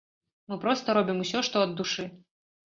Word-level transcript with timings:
Мы 0.53 0.55
проста 0.63 0.95
робім 0.99 1.19
усё, 1.27 1.43
што 1.51 1.63
ад 1.67 1.77
душы. 1.83 2.09